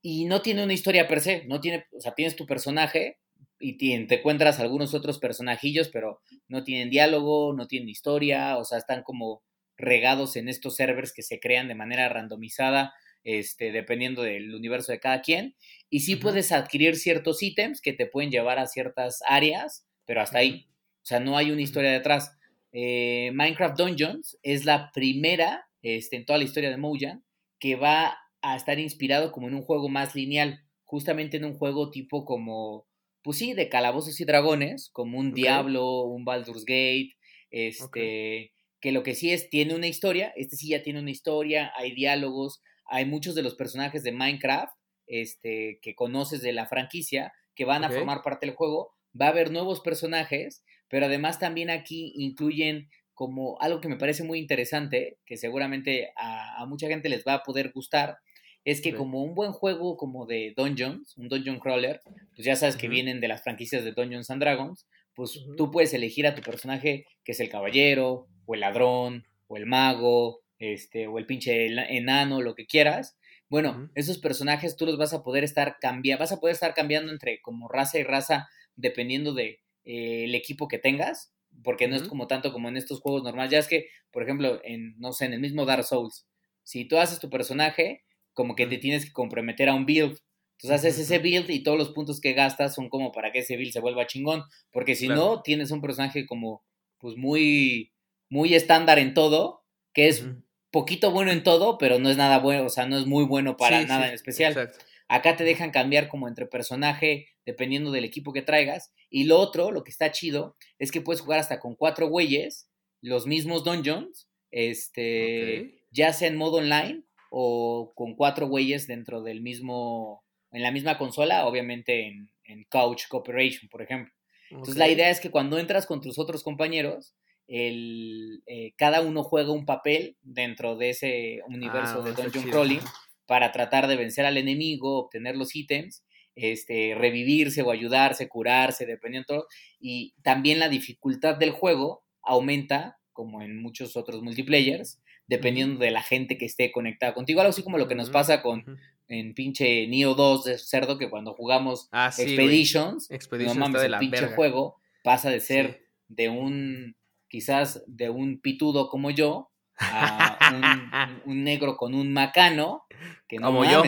[0.00, 3.18] Y no tiene una historia per se, no tiene, o sea, tienes tu personaje
[3.58, 8.78] y te encuentras algunos otros personajillos, pero no tienen diálogo, no tienen historia, o sea,
[8.78, 9.42] están como
[9.76, 12.92] regados en estos servers que se crean de manera randomizada
[13.24, 15.54] este, dependiendo del universo de cada quien.
[15.90, 20.38] Y sí puedes adquirir ciertos ítems que te pueden llevar a ciertas áreas, pero hasta
[20.38, 20.68] ahí.
[21.02, 22.36] O sea, no hay una historia detrás.
[22.72, 27.22] Eh, Minecraft Dungeons es la primera este, en toda la historia de Mojang
[27.58, 31.90] que va a estar inspirado como en un juego más lineal, justamente en un juego
[31.90, 32.86] tipo como,
[33.22, 37.14] pues sí, de calabozos y dragones, como un Diablo, un Baldur's Gate,
[37.50, 41.72] este, que lo que sí es, tiene una historia, este sí ya tiene una historia,
[41.76, 44.72] hay diálogos, hay muchos de los personajes de Minecraft
[45.06, 48.92] este, que conoces de la franquicia que van a formar parte del juego.
[49.18, 54.24] Va a haber nuevos personajes, pero además también aquí incluyen como algo que me parece
[54.24, 58.18] muy interesante, que seguramente a, mucha gente les va a poder gustar,
[58.64, 62.00] es que como un buen juego como de Dungeons, un Dungeon Crawler,
[62.34, 65.92] pues ya sabes que vienen de las franquicias de Dungeons and Dragons, pues tú puedes
[65.94, 71.08] elegir a tu personaje que es el caballero, o el ladrón, o el mago, este,
[71.08, 73.18] o el pinche enano, lo que quieras.
[73.48, 77.10] Bueno, esos personajes tú los vas a poder estar cambiando, vas a poder estar cambiando
[77.10, 82.04] entre como raza y raza dependiendo de eh, el equipo que tengas, porque no es
[82.04, 83.50] como tanto como en estos juegos normales.
[83.50, 86.28] Ya es que, por ejemplo, en, no sé, en el mismo Dark Souls,
[86.62, 90.16] si tú haces tu personaje, como que te tienes que comprometer a un build.
[90.58, 93.56] Entonces haces ese build y todos los puntos que gastas son como para que ese
[93.56, 94.44] build se vuelva chingón.
[94.70, 96.62] Porque si no, tienes un personaje como,
[96.98, 97.92] pues muy,
[98.28, 100.24] muy estándar en todo, que es
[100.72, 103.56] poquito bueno en todo, pero no es nada bueno, o sea, no es muy bueno
[103.56, 104.72] para nada en especial.
[105.06, 108.92] Acá te dejan cambiar como entre personaje, dependiendo del equipo que traigas.
[109.10, 112.70] Y lo otro, lo que está chido, es que puedes jugar hasta con cuatro güeyes,
[113.02, 119.42] los mismos dungeons, este, ya sea en modo online o con cuatro güeyes dentro del
[119.42, 122.30] mismo, en la misma consola, obviamente en,
[122.68, 124.12] Couch Cooperation, por ejemplo.
[124.50, 127.14] Entonces la idea es que cuando entras con tus otros compañeros,
[127.52, 132.80] el, eh, cada uno juega un papel dentro de ese universo ah, de Dungeon Crawling
[133.26, 136.02] para tratar de vencer al enemigo, obtener los ítems,
[136.34, 139.46] este, revivirse o ayudarse, curarse, dependiendo todo.
[139.78, 146.02] Y también la dificultad del juego aumenta, como en muchos otros multiplayers, dependiendo de la
[146.02, 147.42] gente que esté conectada contigo.
[147.42, 148.64] Algo así como lo que nos pasa con
[149.08, 154.28] en pinche Neo 2 de cerdo, que cuando jugamos ah, Expeditions, no mames, el pinche
[154.28, 156.96] juego pasa de ser de un,
[157.32, 160.38] quizás de un pitudo como yo, a
[161.24, 162.84] un, negro con un macano,
[163.26, 163.82] que no como yo.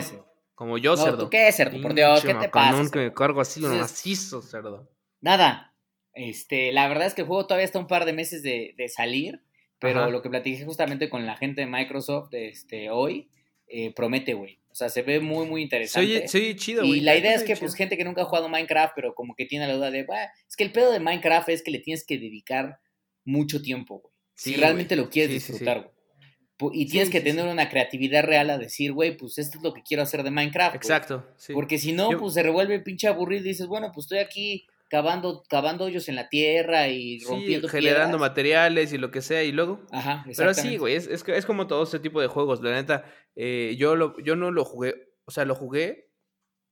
[0.55, 1.29] Como yo, cerdo.
[1.29, 1.79] qué, cerdo?
[1.79, 2.89] Por Dios, ¿qué te pasa?
[2.91, 4.89] que me cargo así lo macizo, cerdo.
[5.21, 5.75] Nada.
[6.15, 8.89] Este, la verdad es que el juego todavía está un par de meses de, de
[8.89, 9.43] salir.
[9.77, 13.29] Pero lo que platiqué justamente con la gente de Microsoft este, hoy,
[13.67, 14.59] eh, promete, güey.
[14.71, 16.27] O sea, se ve muy, muy interesante.
[16.27, 16.97] Sí, chido, güey.
[16.97, 19.45] Y la idea es que, pues, gente que nunca ha jugado Minecraft, pero como que
[19.45, 20.07] tiene la duda de,
[20.49, 22.79] es que el pedo de Minecraft es que le tienes que dedicar
[23.25, 24.13] mucho tiempo, güey.
[24.35, 25.95] si realmente lo quieres disfrutar, güey.
[26.71, 29.83] Y tienes que tener una creatividad real a decir, güey, pues esto es lo que
[29.83, 30.75] quiero hacer de Minecraft.
[30.75, 31.27] Exacto.
[31.53, 35.43] Porque si no, pues se revuelve pinche aburrido y dices, bueno, pues estoy aquí cavando,
[35.49, 39.51] cavando hoyos en la tierra y rompiendo sí, generando materiales y lo que sea y
[39.51, 39.81] luego.
[39.91, 42.61] Ajá, Pero sí, güey, es, es, como todo ese tipo de juegos.
[42.61, 43.03] La neta,
[43.35, 46.09] eh, yo, lo, yo no lo jugué, o sea, lo jugué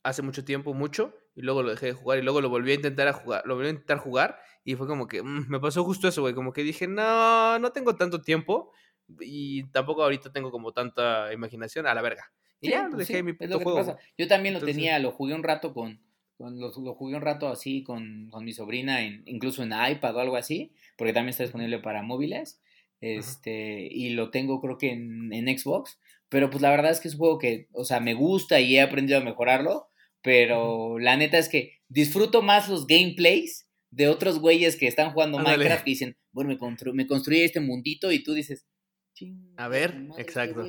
[0.03, 2.76] hace mucho tiempo, mucho, y luego lo dejé de jugar y luego lo volví a
[2.76, 5.84] intentar a jugar, lo volví a intentar jugar y fue como que mm, me pasó
[5.84, 8.72] justo eso, güey, como que dije, no, no tengo tanto tiempo
[9.19, 12.32] y tampoco ahorita tengo como tanta imaginación a la verga.
[12.62, 13.98] Y ya, pues dejé mi puto juego.
[14.17, 16.00] Yo también lo tenía, lo jugué un rato con
[16.39, 21.13] lo, jugué un rato así con, mi sobrina, incluso en iPad o algo así, porque
[21.13, 22.62] también está disponible para móviles.
[23.02, 26.00] Este, y lo tengo creo que en, Xbox.
[26.30, 28.78] Pero pues la verdad es que es un juego que, o sea, me gusta y
[28.78, 29.89] he aprendido a mejorarlo.
[30.23, 35.38] Pero la neta es que disfruto más los gameplays de otros güeyes que están jugando
[35.38, 38.65] Minecraft y dicen, bueno, me, me construí este mundito y tú dices,
[39.57, 40.65] a ver, exacto.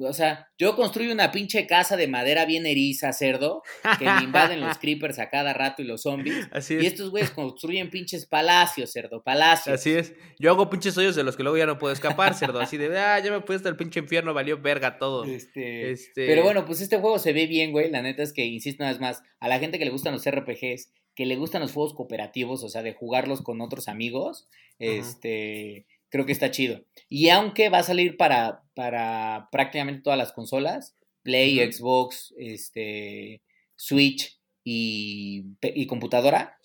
[0.00, 3.62] O sea, yo construyo una pinche casa de madera bien eriza, cerdo,
[3.98, 6.48] que me invaden los creepers a cada rato y los zombies.
[6.52, 6.82] Así es.
[6.82, 9.74] Y estos güeyes construyen pinches palacios, cerdo, palacios.
[9.74, 10.14] Así es.
[10.38, 12.60] Yo hago pinches hoyos de los que luego ya no puedo escapar, cerdo.
[12.60, 15.24] Así de, ah, ya me puse hasta el pinche infierno, valió verga todo.
[15.24, 16.26] Este, este...
[16.26, 17.90] Pero bueno, pues este juego se ve bien, güey.
[17.90, 20.28] La neta es que, insisto una vez más, a la gente que le gustan los
[20.28, 25.86] RPGs, que le gustan los juegos cooperativos, o sea, de jugarlos con otros amigos, este
[26.10, 26.84] creo que está chido.
[27.08, 33.42] Y aunque va a salir para, para prácticamente todas las consolas, Play, Xbox, este,
[33.76, 35.44] Switch y,
[35.86, 36.56] computadora,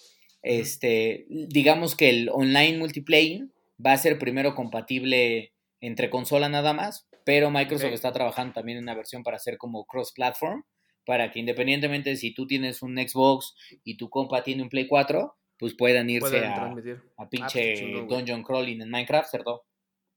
[0.42, 3.48] este, digamos que el online multiplayer
[3.86, 8.86] va a ser primero compatible entre consola nada más, pero Microsoft está trabajando también en
[8.86, 10.64] una versión para hacer como cross-platform,
[11.06, 15.36] para que independientemente si tú tienes un Xbox y tu compa tiene un Play 4,
[15.64, 16.76] pues puedan irse a, a,
[17.20, 19.64] ah, pinche Dungeon Crawling en Minecraft, ¿cierto?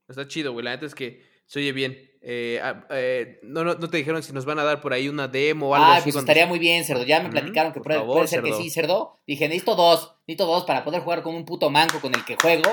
[0.09, 0.65] Está chido, güey.
[0.65, 1.97] La neta es que se oye bien.
[2.21, 5.09] Eh, ah, eh, no, no, no, te dijeron si nos van a dar por ahí
[5.09, 7.05] una demo o algo ah, pues estaría muy bien, Cerdo.
[7.05, 9.21] Ya me platicaron que puede, ser que sí, Cerdo.
[9.25, 12.35] Dije, necesito dos, necesito dos para poder jugar con un puto manco con el que
[12.35, 12.69] juego.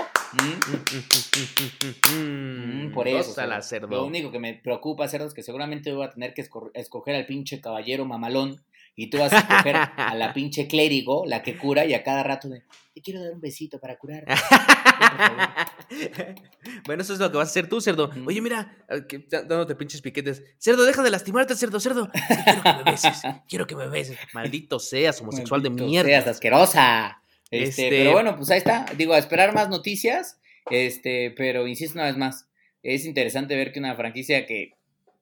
[2.12, 2.92] Mm.
[2.92, 3.40] por eso.
[3.62, 3.88] Cerdo.
[3.88, 6.42] Lo único que me preocupa, Cerdo, es que seguramente voy a tener que
[6.74, 8.64] escoger al pinche caballero mamalón
[8.96, 12.24] y tú vas a escoger a la pinche clérigo, la que cura, y a cada
[12.24, 12.64] rato de,
[12.94, 14.26] te quiero dar un besito para curar.
[16.86, 18.12] bueno, eso es lo que vas a hacer tú, cerdo.
[18.26, 18.78] Oye, mira,
[19.30, 20.44] dándote pinches piquetes.
[20.60, 22.10] Cerdo, deja de lastimarte, cerdo, cerdo.
[22.12, 23.22] quiero que me beses.
[23.48, 24.18] Quiero que me beses.
[24.34, 26.08] Maldito seas, homosexual de mierda.
[26.08, 27.20] Seas asquerosa.
[27.50, 28.86] Este, este, Pero bueno, pues ahí está.
[28.96, 30.40] Digo, a esperar más noticias.
[30.70, 32.48] Este, pero insisto una vez más.
[32.84, 34.76] Es interesante ver que una franquicia que.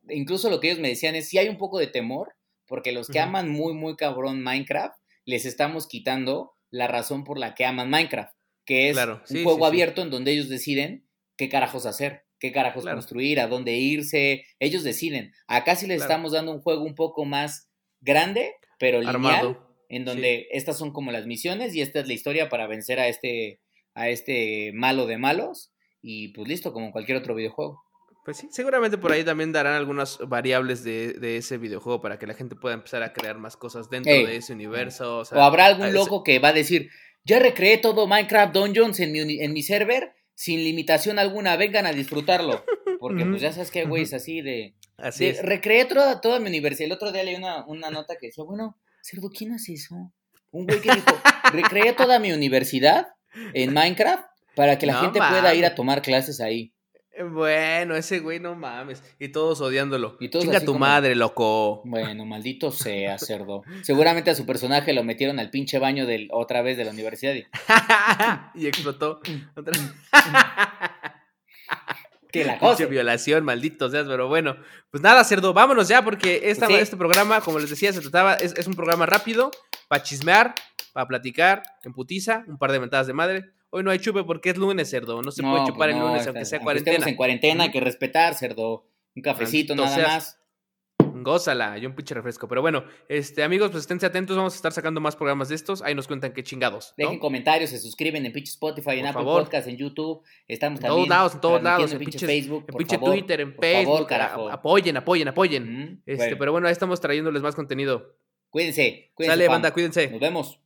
[0.10, 2.34] Incluso lo que ellos me decían es si hay un poco de temor
[2.72, 7.54] porque los que aman muy, muy cabrón Minecraft, les estamos quitando la razón por la
[7.54, 8.98] que aman Minecraft, que es
[9.30, 11.06] un juego abierto en donde ellos deciden
[11.36, 15.34] qué carajos hacer, qué carajos construir, a dónde irse, ellos deciden.
[15.48, 17.70] Acá sí les estamos dando un juego un poco más
[18.00, 19.60] grande, pero lineal,
[19.90, 23.10] en donde estas son como las misiones y esta es la historia para vencer a
[23.10, 23.60] este,
[23.96, 27.84] a este malo de malos y pues listo, como cualquier otro videojuego.
[28.24, 32.36] Pues sí, seguramente por ahí también darán algunas variables de, ese videojuego para que la
[32.36, 35.24] gente pueda empezar a crear más cosas dentro de ese universo.
[35.32, 36.90] O, habrá algún loco que va a decir,
[37.24, 41.94] ya recreé todo Minecraft Dungeons en mi, en mi server sin limitación alguna, vengan a
[41.94, 42.64] disfrutarlo.
[43.00, 44.76] Porque pues ya sabes que, güey, es así de...
[44.98, 45.42] Así es.
[45.42, 46.86] Recreé toda, toda mi universidad.
[46.86, 50.14] El otro día leí una, una nota que decía, bueno, Cerdo, ¿quién hace eso?
[50.52, 53.08] Un güey que dijo, recreé toda mi universidad
[53.54, 56.74] en Minecraft para que la gente pueda ir a tomar clases ahí.
[57.24, 59.04] Bueno, ese güey no mames.
[59.20, 60.18] Y todos odiándolo.
[60.20, 61.82] Y todos Chinga tu madre, loco.
[61.86, 63.64] Bueno, maldito sea, cerdo.
[63.82, 67.34] Seguramente a su personaje lo metieron al pinche baño del, otra vez de la universidad.
[67.34, 67.46] Y,
[68.64, 69.22] y explotó.
[69.56, 69.74] Otra...
[72.32, 72.86] que la cosa.
[72.86, 74.58] violación, maldito seas, pero bueno.
[74.90, 78.54] Pues nada, cerdo, vámonos ya, porque esta, este programa, como les decía, se trataba, es,
[78.58, 79.52] es un programa rápido,
[79.88, 80.56] para chismear,
[80.94, 83.52] para platicar, en putiza, un par de mentadas de madre.
[83.74, 85.22] Hoy no hay chupe porque es lunes, cerdo.
[85.22, 86.96] No se puede chupar el pues lunes, aunque sea cuarentena.
[86.96, 88.86] Estamos en cuarentena, hay que respetar, cerdo.
[89.16, 90.38] Un cafecito, nada más.
[91.24, 92.48] Gózala, y un pinche refresco.
[92.48, 94.36] Pero bueno, este, amigos, pues esténse atentos.
[94.36, 95.82] Vamos a estar sacando más programas de estos.
[95.82, 96.94] Ahí nos cuentan qué chingados.
[96.98, 100.22] Dejen comentarios, se suscriben en pinche Spotify, en Apple Podcast, en YouTube.
[100.48, 101.94] Estamos en todos lados, en todos lados.
[101.94, 104.10] En pinche Facebook, en pinche Twitter, en Facebook.
[104.10, 106.04] Favor, apoyen, apoyen, apoyen.
[106.06, 108.16] este, Pero bueno, ahí estamos trayéndoles más contenido.
[108.50, 109.34] Cuídense, cuídense.
[109.34, 110.10] Sale, banda, cuídense.
[110.10, 110.60] Nos vemos.